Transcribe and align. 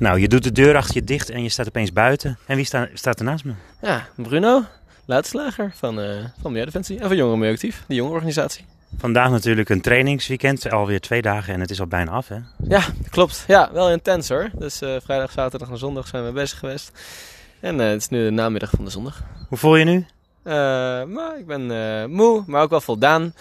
Nou, 0.00 0.20
je 0.20 0.28
doet 0.28 0.42
de 0.42 0.52
deur 0.52 0.76
achter 0.76 0.94
je 0.94 1.04
dicht 1.04 1.30
en 1.30 1.42
je 1.42 1.48
staat 1.48 1.66
opeens 1.66 1.92
buiten. 1.92 2.38
En 2.46 2.56
wie 2.56 2.64
sta, 2.64 2.88
staat 2.94 3.18
er 3.18 3.24
naast 3.24 3.44
me? 3.44 3.52
Ja, 3.82 4.08
Bruno, 4.16 4.64
laatslager 5.04 5.72
van, 5.74 6.00
uh, 6.00 6.06
van 6.40 6.50
Milieudefensie 6.50 6.98
en 6.98 7.06
van 7.06 7.16
Jongeren 7.16 7.38
Milieuactief, 7.38 7.84
de 7.88 7.94
jonge 7.94 8.10
organisatie. 8.10 8.64
Vandaag 8.98 9.30
natuurlijk 9.30 9.68
een 9.68 9.80
trainingsweekend, 9.80 10.70
alweer 10.70 11.00
twee 11.00 11.22
dagen 11.22 11.54
en 11.54 11.60
het 11.60 11.70
is 11.70 11.80
al 11.80 11.86
bijna 11.86 12.10
af 12.10 12.28
hè? 12.28 12.36
Ja, 12.68 12.82
klopt. 13.10 13.44
Ja, 13.46 13.70
wel 13.72 13.90
intens 13.90 14.28
hoor. 14.28 14.50
Dus 14.54 14.82
uh, 14.82 14.96
vrijdag, 15.02 15.30
zaterdag 15.30 15.70
en 15.70 15.78
zondag 15.78 16.06
zijn 16.06 16.24
we 16.24 16.32
bezig 16.32 16.58
geweest. 16.58 16.92
En 17.60 17.80
uh, 17.80 17.86
het 17.86 18.00
is 18.00 18.08
nu 18.08 18.24
de 18.24 18.30
namiddag 18.30 18.70
van 18.70 18.84
de 18.84 18.90
zondag. 18.90 19.22
Hoe 19.48 19.58
voel 19.58 19.76
je 19.76 19.84
nu? 19.84 20.06
maar 21.12 21.38
ik 21.38 21.46
ben 21.46 21.66
moe, 22.10 22.44
maar 22.46 22.62
ook 22.62 22.70
wel 22.70 22.80
voldaan. 22.80 23.34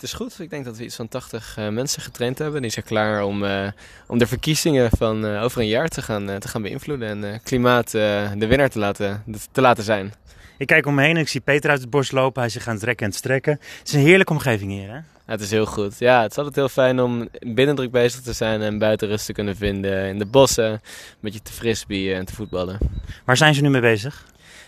Het 0.00 0.08
is 0.08 0.14
goed. 0.14 0.40
Ik 0.40 0.50
denk 0.50 0.64
dat 0.64 0.76
we 0.76 0.84
iets 0.84 0.96
van 0.96 1.08
80 1.08 1.56
uh, 1.58 1.68
mensen 1.68 2.02
getraind 2.02 2.38
hebben. 2.38 2.62
Die 2.62 2.70
zijn 2.70 2.84
klaar 2.84 3.24
om, 3.24 3.44
uh, 3.44 3.66
om 4.06 4.18
de 4.18 4.26
verkiezingen 4.26 4.90
van 4.96 5.24
uh, 5.24 5.42
over 5.42 5.60
een 5.60 5.66
jaar 5.66 5.88
te 5.88 6.02
gaan, 6.02 6.38
te 6.38 6.48
gaan 6.48 6.62
beïnvloeden. 6.62 7.24
En 7.24 7.40
klimaat 7.42 7.90
de 7.90 8.46
winnaar 8.48 8.68
te 8.68 8.78
laten, 8.78 9.24
te 9.52 9.60
laten 9.60 9.84
zijn. 9.84 10.12
Ik 10.58 10.66
kijk 10.66 10.86
om 10.86 10.94
me 10.94 11.02
heen 11.02 11.14
en 11.14 11.20
ik 11.20 11.28
zie 11.28 11.40
Peter 11.40 11.70
uit 11.70 11.80
het 11.80 11.90
bos 11.90 12.10
lopen. 12.10 12.40
Hij 12.40 12.50
zich 12.50 12.66
aan 12.66 12.72
het 12.72 12.82
trekken 12.82 13.06
en 13.06 13.12
strekken. 13.12 13.52
Het 13.52 13.88
is 13.88 13.92
een 13.92 14.00
heerlijke 14.00 14.32
omgeving 14.32 14.70
hier 14.70 14.88
hè? 14.88 14.94
Ja, 14.94 15.02
het 15.36 15.40
is 15.40 15.50
heel 15.50 15.66
goed. 15.66 15.98
Ja, 15.98 16.22
het 16.22 16.30
is 16.30 16.36
altijd 16.36 16.56
heel 16.56 16.68
fijn 16.68 17.00
om 17.00 17.28
binnendruk 17.38 17.90
bezig 17.90 18.20
te 18.20 18.32
zijn 18.32 18.62
en 18.62 18.78
buiten 18.78 19.08
rust 19.08 19.26
te 19.26 19.32
kunnen 19.32 19.56
vinden. 19.56 20.08
In 20.08 20.18
de 20.18 20.26
bossen, 20.26 20.70
een 20.72 20.80
beetje 21.20 21.42
te 21.42 21.52
frisbee 21.52 22.14
en 22.14 22.24
te 22.24 22.34
voetballen. 22.34 22.78
Waar 23.24 23.36
zijn 23.36 23.54
ze 23.54 23.62
nu 23.62 23.70
mee 23.70 23.80
bezig? 23.80 24.24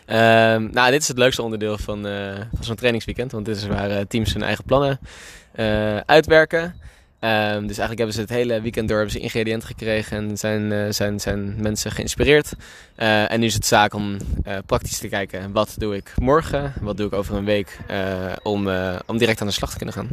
Uh, 0.06 0.16
nou, 0.72 0.90
dit 0.90 1.00
is 1.00 1.08
het 1.08 1.18
leukste 1.18 1.42
onderdeel 1.42 1.78
van, 1.78 2.06
uh, 2.06 2.34
van 2.54 2.64
zo'n 2.64 2.76
trainingsweekend. 2.76 3.32
Want 3.32 3.44
dit 3.44 3.56
is 3.56 3.66
waar 3.66 3.90
uh, 3.90 4.00
teams 4.08 4.32
hun 4.32 4.42
eigen 4.42 4.64
plannen 4.64 4.98
eh, 5.52 5.96
uitwerken. 5.96 6.74
Um, 7.24 7.66
dus 7.66 7.78
eigenlijk 7.78 7.98
hebben 7.98 8.12
ze 8.14 8.20
het 8.20 8.30
hele 8.30 8.60
weekend 8.60 8.88
door 8.88 8.96
hebben 8.96 9.16
ze 9.16 9.22
ingrediënten 9.22 9.68
gekregen 9.68 10.16
en 10.16 10.38
zijn, 10.38 10.94
zijn, 10.94 11.20
zijn 11.20 11.54
mensen 11.60 11.90
geïnspireerd. 11.90 12.52
en 12.96 13.40
nu 13.40 13.46
is 13.46 13.54
het 13.54 13.66
zaak 13.66 13.94
om 13.94 14.16
praktisch 14.66 14.98
te 14.98 15.08
kijken 15.08 15.52
wat 15.52 15.74
doe 15.78 15.96
ik 15.96 16.12
morgen, 16.16 16.72
wat 16.80 16.96
doe 16.96 17.06
ik 17.06 17.12
over 17.12 17.36
een 17.36 17.44
week 17.44 17.78
om, 18.42 18.68
om 19.06 19.18
direct 19.18 19.40
aan 19.40 19.46
de 19.46 19.52
slag 19.52 19.70
te 19.70 19.76
kunnen 19.76 19.94
gaan. 19.94 20.08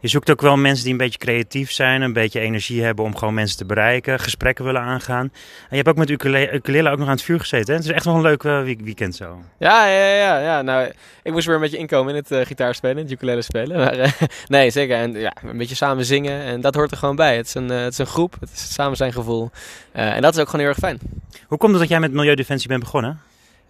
Je 0.00 0.08
zoekt 0.08 0.30
ook 0.30 0.40
wel 0.40 0.56
mensen 0.56 0.84
die 0.84 0.92
een 0.92 0.98
beetje 0.98 1.18
creatief 1.18 1.72
zijn, 1.72 2.02
een 2.02 2.12
beetje 2.12 2.40
energie 2.40 2.82
hebben 2.82 3.04
om 3.04 3.16
gewoon 3.16 3.34
mensen 3.34 3.58
te 3.58 3.64
bereiken, 3.64 4.20
gesprekken 4.20 4.64
willen 4.64 4.80
aangaan. 4.80 5.24
En 5.24 5.68
je 5.68 5.76
hebt 5.76 5.88
ook 5.88 5.96
met 5.96 6.10
ukulele, 6.10 6.90
ook 6.90 6.98
nog 6.98 7.06
aan 7.06 7.14
het 7.14 7.22
vuur 7.22 7.40
gezeten. 7.40 7.66
Hè? 7.66 7.74
Het 7.74 7.84
is 7.84 7.94
echt 7.94 8.04
wel 8.04 8.14
een 8.14 8.22
leuk 8.22 8.42
weekend 8.80 9.14
zo. 9.14 9.42
Ja, 9.58 9.86
ja, 9.86 10.06
ja, 10.06 10.38
ja. 10.38 10.62
Nou, 10.62 10.92
ik 11.22 11.32
moest 11.32 11.46
weer 11.46 11.54
een 11.54 11.60
beetje 11.60 11.78
inkomen 11.78 12.14
in 12.14 12.24
het 12.26 12.46
gitaar 12.46 12.74
spelen, 12.74 12.96
in 12.96 13.02
het 13.02 13.12
ukulele 13.12 13.42
spelen. 13.42 13.76
Maar 13.76 14.16
nee, 14.46 14.70
zeker. 14.70 14.96
En 14.96 15.12
ja, 15.12 15.32
een 15.42 15.58
beetje 15.58 15.74
samen 15.74 16.04
zingen 16.04 16.39
en 16.44 16.60
dat 16.60 16.74
hoort 16.74 16.90
er 16.90 16.96
gewoon 16.96 17.16
bij. 17.16 17.36
Het 17.36 17.46
is 17.46 17.54
een, 17.54 17.68
het 17.68 17.92
is 17.92 17.98
een 17.98 18.06
groep, 18.06 18.36
het 18.40 18.50
is 18.52 18.72
samen 18.72 18.96
zijn 18.96 19.12
gevoel. 19.12 19.50
en 19.92 20.22
dat 20.22 20.34
is 20.34 20.40
ook 20.40 20.46
gewoon 20.46 20.60
heel 20.60 20.70
erg 20.70 20.78
fijn. 20.78 20.98
Hoe 21.46 21.58
komt 21.58 21.70
het 21.70 21.80
dat 21.80 21.88
jij 21.88 22.00
met 22.00 22.12
Milieudefensie 22.12 22.68
bent 22.68 22.80
begonnen? 22.80 23.20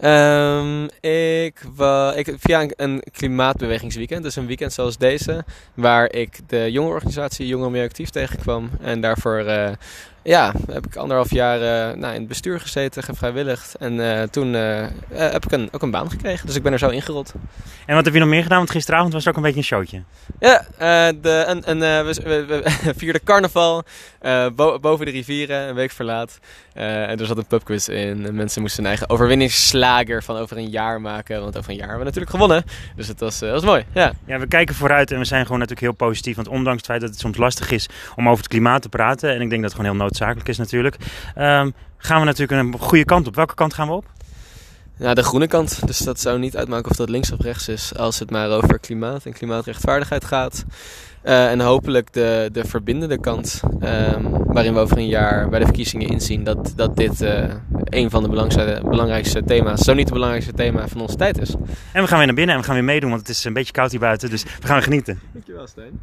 Um, 0.04 0.88
ik, 1.00 1.62
wa, 1.74 2.12
ik, 2.14 2.34
via 2.38 2.62
een, 2.62 2.72
een, 2.76 3.02
klimaatbewegingsweekend, 3.12 4.22
dus 4.22 4.36
een 4.36 4.46
weekend 4.46 4.72
zoals 4.72 4.98
deze, 4.98 5.44
waar 5.74 6.12
ik 6.12 6.38
de 6.46 6.72
jonge 6.72 6.90
organisatie 6.90 7.46
Jongeren 7.46 7.72
Meer 7.72 7.84
Actief 7.84 8.10
tegenkwam. 8.10 8.70
En 8.80 9.00
daarvoor 9.00 9.40
uh, 9.40 9.70
ja, 10.22 10.52
heb 10.70 10.86
ik 10.86 10.96
anderhalf 10.96 11.30
jaar 11.30 11.56
uh, 11.56 11.96
nou, 11.96 12.14
in 12.14 12.20
het 12.20 12.28
bestuur 12.28 12.60
gezeten, 12.60 13.02
gevrijwilligd. 13.02 13.74
En 13.74 13.94
uh, 13.94 14.22
toen 14.22 14.52
heb 15.08 15.44
ik 15.44 15.52
een, 15.52 15.68
ook 15.72 15.82
een 15.82 15.90
baan 15.90 16.10
gekregen, 16.10 16.46
dus 16.46 16.56
ik 16.56 16.62
ben 16.62 16.72
er 16.72 16.78
zo 16.78 16.88
ingerold. 16.88 17.34
En 17.86 17.94
wat 17.94 18.04
heb 18.04 18.14
je 18.14 18.20
nog 18.20 18.28
meer 18.28 18.42
gedaan? 18.42 18.58
Want 18.58 18.70
gisteravond 18.70 19.12
was 19.12 19.24
het 19.24 19.30
ook 19.30 19.36
een 19.36 19.52
beetje 19.52 19.58
een 19.58 19.64
showtje. 19.64 20.02
Ja, 20.38 20.64
de, 21.12 21.44
een, 21.46 21.70
een, 21.70 21.78
we, 22.06 22.22
we, 22.22 22.46
we 22.84 22.94
vierden 22.96 23.24
carnaval 23.24 23.84
bo 24.54 24.78
boven 24.78 25.06
de 25.06 25.12
rivieren, 25.12 25.68
een 25.68 25.74
week 25.74 25.90
verlaat. 25.90 26.38
en 26.72 27.20
er 27.20 27.26
zat 27.26 27.36
een 27.36 27.46
pubquiz 27.46 27.88
in. 27.88 28.26
En 28.26 28.34
mensen 28.34 28.60
moesten 28.60 28.82
hun 28.82 28.92
eigen 28.92 29.10
overwinningsslager 29.10 30.22
van 30.22 30.36
over 30.36 30.56
een 30.56 30.70
jaar 30.70 31.00
maken. 31.00 31.40
Want 31.40 31.56
over 31.56 31.70
een 31.70 31.76
jaar 31.76 31.88
hebben 31.88 32.06
we 32.06 32.12
natuurlijk 32.12 32.32
gewonnen. 32.32 32.64
Dus 32.96 33.08
het 33.08 33.20
was, 33.20 33.40
was 33.40 33.64
mooi, 33.64 33.84
ja. 33.94 34.12
Ja, 34.26 34.38
we 34.38 34.46
kijken 34.46 34.74
vooruit 34.74 35.10
en 35.10 35.18
we 35.18 35.24
zijn 35.24 35.42
gewoon 35.42 35.58
natuurlijk 35.58 35.86
heel 35.86 36.08
positief. 36.08 36.36
Want 36.36 36.48
ondanks 36.48 36.76
het 36.76 36.86
feit 36.86 37.00
dat 37.00 37.10
het 37.10 37.18
soms 37.18 37.36
lastig 37.36 37.70
is 37.70 37.88
om 38.16 38.26
over 38.28 38.38
het 38.38 38.48
klimaat 38.48 38.82
te 38.82 38.88
praten. 38.88 39.34
En 39.34 39.40
ik 39.40 39.50
denk 39.50 39.62
dat 39.62 39.70
het 39.70 39.80
gewoon 39.80 39.96
heel 39.96 40.04
noodzakelijk 40.10 40.48
is 40.48 40.58
natuurlijk. 40.58 40.96
Um, 41.38 41.74
gaan 41.96 42.20
we 42.20 42.26
natuurlijk 42.26 42.60
een 42.60 42.80
goede 42.80 43.04
kant 43.04 43.26
op. 43.26 43.34
Welke 43.34 43.54
kant 43.54 43.74
gaan 43.74 43.88
we 43.88 43.94
op? 43.94 44.04
Ja, 44.96 45.14
de 45.14 45.22
groene 45.22 45.46
kant. 45.46 45.86
Dus 45.86 45.98
dat 45.98 46.20
zou 46.20 46.38
niet 46.38 46.56
uitmaken 46.56 46.90
of 46.90 46.96
dat 46.96 47.08
links 47.08 47.32
of 47.32 47.40
rechts 47.40 47.68
is. 47.68 47.96
Als 47.96 48.18
het 48.18 48.30
maar 48.30 48.50
over 48.50 48.78
klimaat 48.78 49.24
en 49.24 49.32
klimaatrechtvaardigheid 49.32 50.24
gaat. 50.24 50.64
Uh, 51.24 51.50
en 51.50 51.60
hopelijk 51.60 52.12
de, 52.12 52.48
de 52.52 52.64
verbindende 52.64 53.20
kant. 53.20 53.60
Um, 53.82 54.44
waarin 54.44 54.74
we 54.74 54.80
over 54.80 54.98
een 54.98 55.08
jaar 55.08 55.48
bij 55.48 55.58
de 55.58 55.64
verkiezingen 55.64 56.08
inzien 56.08 56.44
dat, 56.44 56.72
dat 56.76 56.96
dit 56.96 57.22
uh, 57.22 57.44
een 57.84 58.10
van 58.10 58.22
de 58.22 58.28
belangrijkste 58.82 59.44
thema's, 59.44 59.80
zo 59.80 59.92
niet 59.92 60.04
het 60.04 60.12
belangrijkste 60.12 60.52
thema 60.52 60.88
van 60.88 61.00
onze 61.00 61.16
tijd 61.16 61.38
is. 61.38 61.54
En 61.92 62.02
we 62.02 62.08
gaan 62.08 62.18
weer 62.18 62.26
naar 62.26 62.34
binnen 62.34 62.54
en 62.54 62.60
we 62.60 62.66
gaan 62.66 62.74
weer 62.74 62.84
meedoen, 62.84 63.10
want 63.10 63.20
het 63.20 63.30
is 63.30 63.44
een 63.44 63.52
beetje 63.52 63.72
koud 63.72 63.90
hier 63.90 64.00
buiten. 64.00 64.30
Dus 64.30 64.42
we 64.42 64.66
gaan 64.66 64.74
weer 64.74 64.82
genieten. 64.82 65.20
Dankjewel, 65.32 65.66
Steen. 65.66 66.00